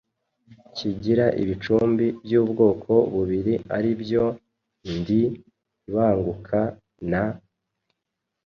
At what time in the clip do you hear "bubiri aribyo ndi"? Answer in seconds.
3.13-5.21